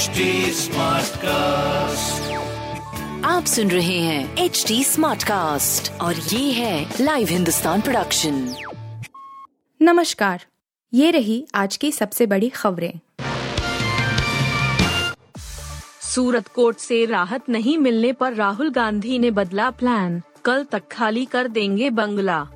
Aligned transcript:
HD 0.00 0.06
cast 1.16 2.32
आप 3.24 3.44
सुन 3.44 3.70
रहे 3.70 3.98
हैं 3.98 4.36
एच 4.36 4.64
डी 4.68 4.84
स्मार्ट 4.84 5.22
कास्ट 5.22 5.92
और 5.92 6.14
ये 6.14 6.52
है 6.52 6.94
लाइव 7.00 7.28
हिंदुस्तान 7.28 7.80
प्रोडक्शन 7.80 8.54
नमस्कार। 9.82 10.44
ये 10.94 11.10
रही 11.10 11.46
आज 11.54 11.76
की 11.76 11.92
सबसे 11.92 12.26
बड़ी 12.26 12.48
खबरें। 12.48 12.92
सूरत 16.00 16.48
कोर्ट 16.48 16.78
से 16.78 17.04
राहत 17.04 17.48
नहीं 17.48 17.78
मिलने 17.78 18.12
पर 18.12 18.32
राहुल 18.34 18.70
गांधी 18.70 19.18
ने 19.18 19.30
बदला 19.30 19.70
प्लान 19.70 20.22
कल 20.44 20.64
तक 20.64 20.82
खाली 20.92 21.24
कर 21.24 21.48
देंगे 21.48 21.90
बंगला। 21.90 22.48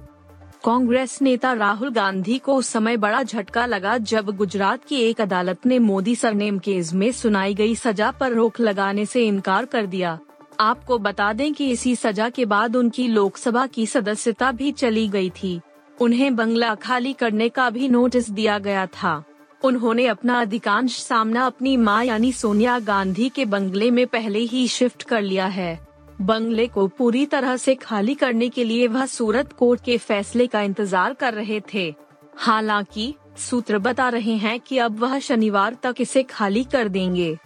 कांग्रेस 0.65 1.19
नेता 1.23 1.53
राहुल 1.53 1.91
गांधी 1.91 2.39
को 2.39 2.55
उस 2.55 2.69
समय 2.69 2.97
बड़ा 2.97 3.23
झटका 3.23 3.67
लगा 3.67 3.99
जब 3.99 4.31
गुजरात 4.37 4.85
की 4.85 4.97
एक 4.97 5.21
अदालत 5.21 5.67
ने 5.67 5.79
मोदी 5.79 6.15
सरनेम 6.17 6.59
केस 6.59 6.93
में 6.95 7.13
सुनाई 7.13 7.55
गई 7.55 7.75
सजा 7.75 8.11
पर 8.11 8.33
रोक 8.33 8.61
लगाने 8.61 9.07
से 9.07 9.27
इनकार 9.27 9.65
कर 9.65 9.87
दिया। 9.87 10.19
आपको 10.61 10.99
बता 10.99 11.33
दें 11.33 11.53
कि 11.55 11.71
इसी 11.71 11.97
सजा 11.97 12.29
के 12.29 12.45
बाद 12.45 12.77
उनकी 12.77 13.09
लोकसभा 13.09 13.67
की 13.67 13.87
सदस्यता 13.87 14.53
भी 14.53 14.73
चली 14.73 15.09
गई 15.09 15.31
थी। 15.31 15.61
उन्हें 16.01 16.37
बंगला 16.37 16.75
खाली 16.75 17.13
करने 17.13 17.49
का 17.49 17.71
भी 17.71 17.89
नोटिस 17.89 18.31
दिया 18.31 18.59
गया 18.59 18.87
था। 18.87 19.25
उन्होंने 19.65 20.07
अपना 20.07 20.41
अधिकांश 20.41 20.99
सामना 20.99 21.47
अपनी 21.47 21.77
माँ 21.77 22.05
यानी 22.05 22.33
सोनिया 22.33 22.79
गांधी 22.79 23.29
के 23.29 23.45
बंगले 23.45 23.91
में 23.91 24.07
पहले 24.07 24.39
ही 24.39 24.69
शिफ्ट 24.69 25.03
कर 25.03 25.23
लिया 25.23 25.47
है। 25.47 25.94
बंगले 26.21 26.67
को 26.67 26.87
पूरी 26.89 27.27
तरह 27.27 27.57
से 27.57 27.75
खाली 27.75 28.15
करने 28.15 28.49
के 28.49 28.65
लिए 28.65 28.87
वह 28.87 29.07
सूरत 29.07 29.53
कोर्ट 29.53 29.85
के 29.85 29.99
फैसले 29.99 30.47
का 30.47 30.61
इंतज़ार 30.61 31.15
कर 31.15 31.35
रहे 31.35 31.61
थे। 31.75 31.95
हालाँकि, 32.37 33.15
सूत्र 33.37 33.79
बता 33.79 34.09
रहे 34.09 34.37
हैं 34.37 34.61
कि 34.61 34.79
अब 34.79 34.99
वह 34.99 35.19
शनिवार 35.19 35.77
तक 35.83 35.95
इसे 36.01 36.23
खाली 36.23 36.65
कर 36.65 36.89
देंगे। 36.89 37.39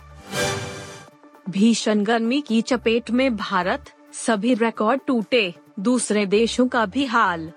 भीषण 1.50 2.02
गर्मी 2.02 2.40
की 2.40 2.62
चपेट 2.62 3.10
में 3.10 3.36
भारत, 3.36 3.84
सभी 4.12 4.54
रिकॉर्ड 4.54 5.00
टूटे, 5.06 5.54
दूसरे 5.80 6.26
देशों 6.26 6.68
का 6.68 6.86
भी 6.86 7.04
हाल। 7.04 7.52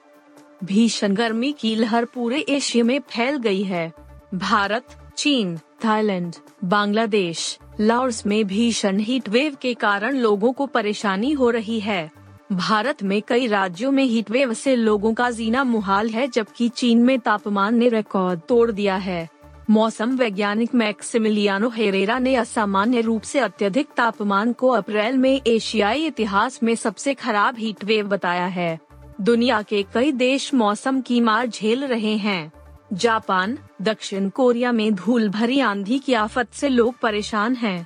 भीषण 0.63 1.13
गर्मी 1.13 1.52
की 1.52 1.75
लहर 1.75 2.05
पूरे 2.05 2.39
एशिया 2.39 2.83
में 2.83 3.00
फैल 3.00 3.38
गई 3.38 3.63
है। 3.63 3.94
भारत, 4.33 5.13
चीन, 5.17 5.57
थाईलैंड, 5.57 6.35
बांग्लादेश 6.63 7.59
लाओस 7.80 8.25
में 8.25 8.47
भीषण 8.47 9.00
हीट 9.00 9.30
वेव 9.30 9.58
के 9.61 9.73
कारण 9.73 10.16
लोगों 10.17 10.53
को 10.53 10.66
परेशानी 10.66 11.31
हो 11.31 11.50
रही 11.50 11.80
है। 11.80 12.11
भारत 12.52 13.03
में 13.03 13.22
कई 13.22 13.47
राज्यों 13.47 13.91
में 13.91 14.03
हीट 14.03 14.31
वेव 14.31 14.53
से 14.53 14.75
लोगों 14.75 15.13
का 15.13 15.31
जीना 15.31 15.63
मुहाल 15.63 16.09
है, 16.09 16.28
जबकि 16.28 16.69
चीन 16.69 16.97
में 17.00 17.19
तापमान 17.19 17.75
ने 17.75 17.89
रिकॉर्ड 17.89 18.39
तोड़ 18.39 18.72
दिया 18.72 18.95
है। 18.95 19.30
मौसम 19.69 20.17
वैज्ञानिक 20.17 20.75
मैक्सिमिलियानो 20.75 21.69
हेरेरा 21.69 22.19
ने 22.19 22.36
असामान्य 22.36 23.02
रूप 23.02 23.22
से 23.22 23.39
अत्यधिक 23.39 23.88
तापमान 23.97 24.53
को 24.53 24.69
अप्रैल 24.69 25.17
में 25.17 25.41
एशियाई 25.47 26.06
इतिहास 26.06 26.63
में 26.63 26.75
सबसे 26.75 27.13
खराब 27.13 27.58
हीट 27.58 27.83
वेव 27.83 28.08
बताया 28.08 28.45
है। 28.45 28.80
दुनिया 29.22 29.61
के 29.61 29.85
कई 29.94 30.11
देश 30.11 30.53
मौसम 30.53 31.02
की 31.02 31.22
मार 31.22 31.47
झेल 31.47 31.83
रहे 31.83 32.17
हैं। 32.17 32.52
जापान, 32.94 33.58
दक्षिण 33.81 34.30
कोरिया 34.30 34.72
में 34.72 34.94
धूल 34.95 35.30
भरी 35.30 35.59
आंधी 35.59 36.00
की 36.00 36.14
आफत 36.14 36.47
से 36.53 36.70
लोग 36.70 36.95
परेशान 37.00 37.56
हैं। 37.56 37.86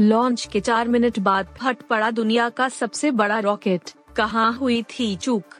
लॉन्च 0.00 0.48
के 0.52 0.60
चार 0.60 0.88
मिनट 0.88 1.18
बाद 1.18 1.48
फट 1.58 1.82
पड़ा 1.82 2.10
दुनिया 2.10 2.48
का 2.48 2.68
सबसे 2.68 3.10
बड़ा 3.10 3.38
रॉकेट। 3.38 3.90
कहाँ 4.16 4.52
हुई 4.52 4.82
थी 4.82 5.14
चूक? 5.16 5.54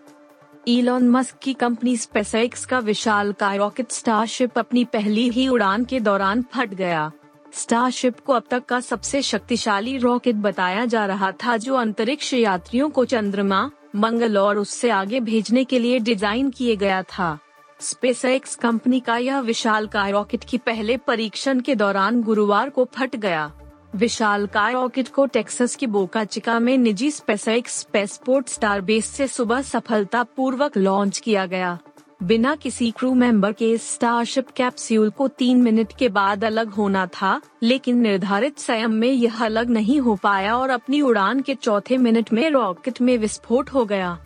इलॉन 0.69 1.09
मस्क 1.09 1.39
की 1.42 1.53
कंपनी 1.53 1.97
स्पेसएक्स 1.97 2.65
का 2.67 2.78
विशाल 2.78 3.33
का 3.33 3.55
रॉकेट 3.55 3.91
स्टारशिप 3.91 4.59
अपनी 4.59 4.84
पहली 4.84 5.28
ही 5.31 5.48
उड़ान 5.48 5.84
के 5.84 6.00
दौरान 6.00 6.42
फट 6.55 6.75
गया। 6.75 7.11
स्टारशिप 7.53 8.20
को 8.20 8.33
अब 8.33 8.45
तक 8.50 8.65
का 8.65 8.81
सबसे 8.81 9.22
शक्तिशाली 9.22 9.97
रॉकेट 9.98 10.37
बताया 10.37 10.84
जा 10.84 11.06
रहा 11.06 11.33
था 11.45 11.56
जो 11.56 11.75
अंतरिक्ष 11.75 12.34
यात्रियों 12.34 12.91
को 12.91 13.04
चंद्रमा, 13.04 13.71
मंगल 13.97 14.38
और 14.38 14.59
उससे 14.59 14.91
आगे 14.91 15.21
भेजने 15.21 15.65
के 15.65 15.78
लिए 15.78 15.99
डिज़ाइन 15.99 16.50
किए 16.50 16.77
गया 16.77 17.03
था। 17.03 17.38
स्पेसएक्स 17.80 18.54
कंपनी 18.54 18.98
का 19.00 19.16
यह 19.16 19.38
विशाल 19.40 19.86
काय 19.86 20.12
रॉकेट 20.12 20.44
की 20.44 20.58
पहले 20.58 20.96
परीक्षण 20.96 21.60
के 21.60 21.74
दौरान 21.74 22.22
गुरुवार 22.22 22.70
को 22.70 22.84
फट 22.94 23.16
गया। 23.16 23.50
विशाल 23.94 24.46
काय 24.46 24.72
रॉकेट 24.72 25.08
को 25.08 25.26
टेक्सास 25.26 25.74
की 25.76 25.86
बोका 25.86 26.24
चिका 26.24 26.58
में 26.58 26.76
निजी 26.78 27.10
स्पेसएक्स 27.10 27.78
स्पेसपोर्ट 27.80 28.48
स्टार 28.48 28.80
बेस 28.80 29.06
से 29.06 29.26
सुबह 29.26 29.62
सफलता 29.62 30.22
पूर्वक 30.36 30.76
लॉन्च 30.76 31.18
किया 31.18 31.46
गया। 31.46 31.78
बिना 32.22 32.54
किसी 32.54 32.90
क्रू 32.90 33.12
मेंबर 33.14 33.52
के 33.52 33.76
स्टारशिप 33.78 34.50
कैप्सूल 34.50 35.10
को 35.10 35.28
तीन 35.28 35.62
मिनट 35.62 35.92
के 35.98 36.08
बाद 36.08 36.44
अलग 36.44 36.68
होना 36.68 37.06
था, 37.06 37.41
लेकिन 37.62 37.98
निर्धारित 37.98 38.58
संयम 38.58 38.92
में 38.92 39.10
यह 39.10 39.44
अलग 39.44 39.70
नहीं 39.70 40.00
हो 40.00 40.14
पाया 40.16 40.56
और 40.56 40.70
अपनी 40.70 41.00
उड़ान 41.00 41.41
के 41.41 41.54
चौथे 41.54 41.96
मिनट 41.98 42.32
में 42.32 42.48
रॉकेट 42.50 43.00
में 43.00 43.16
विस्फोट 43.18 43.70
हो 43.70 43.84
गया। 43.84 44.18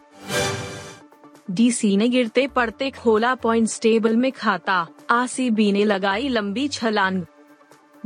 डीसी 1.50 1.96
ने 1.96 2.08
गिरते 2.08 2.46
पड़ते 2.46 2.90
खोला 2.90 3.34
पॉइंट 3.34 3.68
टेबल 3.82 4.16
में 4.16 4.32
खाता। 4.32 4.86
आरसीबी 5.10 5.72
ने 5.72 5.84
लगाई 5.84 6.28
लंबी 6.28 6.68
छलांग। 6.68 7.22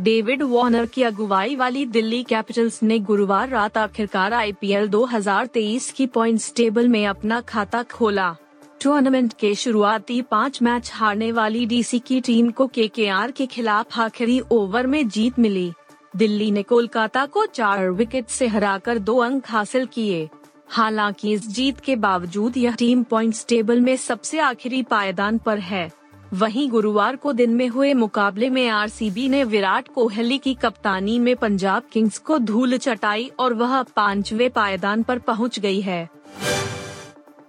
डेविड 0.01 0.43
वार्नर 0.43 0.87
की 0.87 1.03
अगुवाई 1.03 1.57
वाली 1.57 1.87
दिल्ली 1.87 2.23
कैपिटल्स 2.23 2.83
ने 2.83 2.99
गुरुवार 2.99 3.49
रात 3.49 3.79
आखिरकार 3.79 4.33
आईपीएल 4.33 4.89
2023 4.89 5.91
की 5.91 6.07
पॉइंट्स 6.07 6.53
टेबल 6.57 6.89
में 6.89 7.07
अपना 7.07 7.41
खाता 7.41 7.83
खोला। 7.83 8.37
टूर्नामेंट 8.83 9.33
के 9.33 9.55
शुरुआती 9.55 10.23
पाँच 10.23 10.63
मैच 10.63 10.91
हारने 10.95 11.33
वाली 11.33 11.67
डीसी 11.67 11.99
की 11.99 12.21
टीम 12.21 12.51
को 12.51 12.67
केकेआर 12.67 13.31
के 13.31 13.47
खिलाफ 13.47 13.99
आखिरी 13.99 14.41
ओवर 14.51 14.87
में 14.87 15.09
जीत 15.09 15.39
मिली। 15.39 15.73
दिल्ली 16.17 16.51
ने 16.51 16.63
कोलकाता 16.63 17.27
को 17.27 17.47
चार 17.47 17.91
विकेट 17.91 18.29
से 18.29 18.47
हराकर 18.47 18.99
दो 18.99 19.19
अंक 19.19 19.45
हासिल 19.47 19.87
किए। 19.87 20.29
हालाँकि 20.69 21.33
इस 21.33 21.49
जीत 21.49 21.81
के 21.81 21.97
बावजूद 21.97 22.57
यह 22.57 22.75
टीम 22.75 23.03
पॉइंट्स 23.03 23.47
टेबल 23.49 23.81
में 23.81 23.97
सबसे 23.97 24.39
आखिरी 24.39 24.83
पायदान 24.83 25.39
पर 25.39 25.59
है। 25.59 25.91
वहीं 26.33 26.69
गुरुवार 26.71 27.17
को 27.17 27.33
दिन 27.33 27.51
में 27.51 27.69
हुए 27.69 27.95
मुकाबले 27.95 28.51
में 28.51 28.69
आरसीबी 28.69 29.29
ने 29.29 29.45
विराट 29.45 29.89
कोहली 29.89 30.39
की 30.39 30.55
कप्तानी 30.55 31.19
में 31.19 31.37
पंजाब 31.37 31.83
किंग्स 31.93 32.19
को 32.19 32.39
धूल 32.39 32.77
चटाई 32.77 33.31
और 33.39 33.55
वह 33.55 33.83
पांचवे 33.83 34.49
पायदान 34.49 35.03
पर 35.03 35.19
पहुँच 35.19 35.59
गई 35.59 35.81
है। 35.81 36.09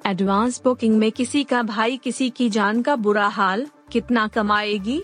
एडवांस 0.06 0.62
बुकिंग 0.64 0.98
में 0.98 1.12
किसी 1.12 1.44
का 1.44 1.64
भाई 1.64 1.98
किसी 1.98 2.30
की 2.30 2.50
जान 2.50 2.82
का 2.82 2.96
बुरा 2.96 3.28
हाल 3.28 3.68
कितना 3.92 4.28
कमाएगी? 4.28 5.04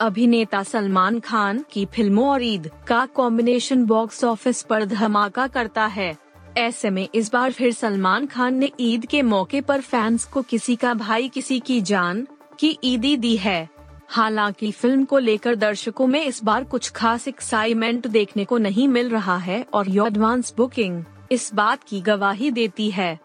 अभिनेता 0.00 0.62
सलमान 0.62 1.20
खान 1.20 1.64
की 1.72 1.84
फ़िल्मों 1.86 2.28
और 2.28 2.42
ईद 2.42 2.70
का 2.86 3.06
कॉम्बिनेशन 3.06 3.84
बॉक्स 3.84 4.24
ऑफ़िस 4.24 4.62
पर 4.62 4.84
धमाका 4.84 5.46
करता 5.46 5.86
है। 5.86 6.21
ऐसे 6.58 6.90
में 6.90 7.08
इस 7.14 7.32
बार 7.32 7.52
फिर 7.52 7.72
सलमान 7.72 8.26
खान 8.26 8.54
ने 8.54 8.70
ईद 8.80 9.06
के 9.06 9.22
मौके 9.22 9.60
पर 9.60 9.80
फैंस 9.80 10.24
को 10.24 10.42
किसी 10.42 10.76
का 10.76 10.94
भाई, 10.94 11.28
किसी 11.28 11.60
की 11.60 11.80
जान 11.80 12.26
की 12.58 12.78
ईदी 12.84 13.16
दी 13.16 13.36
है। 13.36 13.68
हालाँकि 14.08 14.70
फ़िल्म 14.70 15.04
को 15.04 15.18
लेकर 15.18 15.54
दर्शकों 15.54 16.06
में 16.06 16.24
इस 16.24 16.44
बार 16.44 16.64
कुछ 16.64 16.90
खास 16.90 17.28
एक्साइटमेंट 17.28 18.06
देखने 18.06 18.44
को 18.44 18.58
नहीं 18.58 18.88
मिल 18.88 19.08
रहा 19.08 19.36
है 19.36 19.66
और 19.72 19.88
यो 19.88 20.06
एडवांस 20.06 20.54
बुकिंग 20.56 21.04
इस 21.32 21.54
बात 21.54 21.84
की 21.84 22.00
गवाही 22.00 22.50
देती 22.50 22.90
है। 22.90 23.18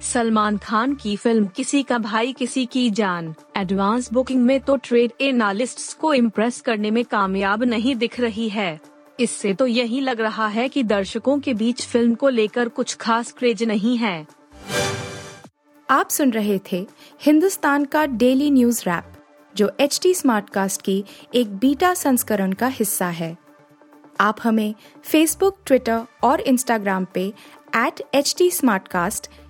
सलमान 0.00 0.56
खान 0.58 0.94
की 0.94 1.16
फ़िल्म 1.16 1.46
किसी 1.46 1.82
का 1.82 1.98
भाई, 1.98 2.32
किसी 2.32 2.66
की 2.66 2.90
जान 2.90 3.34
एडवांस 3.56 4.12
बुकिंग 4.12 4.42
में 4.42 4.60
तो 4.60 4.76
ट्रेड 4.76 5.12
एनालिस्ट्स 5.20 5.94
को 5.94 6.14
इम्प्रेस 6.14 6.60
करने 6.60 6.90
में 6.90 7.04
कामयाब 7.04 7.62
नहीं 7.64 7.96
दिख 7.96 8.20
रही 8.20 8.48
है। 8.48 8.80
इससे 9.20 9.54
तो 9.54 9.66
यही 9.66 10.00
लग 10.00 10.20
रहा 10.20 10.46
है 10.46 10.68
कि 10.68 10.82
दर्शकों 10.82 11.38
के 11.38 11.54
बीच 11.54 11.86
फ़िल्म 11.86 12.14
को 12.14 12.28
लेकर 12.28 12.68
कुछ 12.68 12.96
खास 12.96 13.32
क्रेज 13.32 13.62
नहीं 13.62 13.98
है। 13.98 14.26
आप 15.90 16.10
सुन 16.10 16.30
रहे 16.30 16.60
थे 16.72 16.86
हिंदुस्तान 17.22 17.84
का 17.84 18.06
डेली 18.06 18.50
न्यूज़ 18.50 18.82
रैप, 18.86 19.04
जो 19.54 19.72
एच 19.80 20.00
टी 20.02 20.14
स्मार्ट 20.14 20.50
कास्ट 20.50 20.82
की 20.82 21.04
एक 21.34 21.56
बीटा 21.56 21.94
संस्करण 21.94 22.52
का 22.52 22.66
हिस्सा 22.66 23.06
है। 23.06 23.38
आप 24.20 24.36
हमें 24.42 24.74
फेसबुक 25.04 25.58
ट्विटर 25.66 26.00
और 26.22 26.40
इंस्टाग्राम 26.40 27.06
पे 27.14 27.32
एट 27.76 28.02
एच 28.14 28.34
टी 28.38 28.50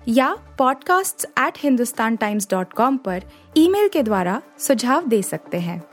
या 0.07 0.37
podcasts@hindustantimes.com 0.61 2.97
पर 2.97 3.23
ईमेल 3.57 3.87
के 3.87 4.03
द्वारा 4.03 4.41
सुझाव 4.59 5.07
दे 5.07 5.21
सकते 5.21 5.59
हैं। 5.59 5.92